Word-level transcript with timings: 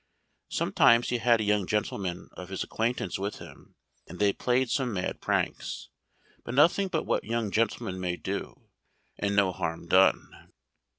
Sometimes 0.49 1.09
he 1.09 1.19
had 1.19 1.41
young 1.41 1.67
gentlemen 1.67 2.29
of 2.33 2.49
his 2.49 2.63
acquaintance 2.63 3.19
with 3.19 3.35
him, 3.37 3.75
and 4.07 4.17
they 4.17 4.33
played 4.33 4.71
some 4.71 4.91
mad 4.93 5.21
pranks; 5.21 5.89
but 6.43 6.55
nothing 6.55 6.87
but 6.87 7.05
what 7.05 7.23
young 7.23 7.51
gentlemen 7.51 7.99
may 7.99 8.15
do, 8.15 8.69
and 9.19 9.35
no 9.35 9.51
harm 9.51 9.87
done." 9.87 10.49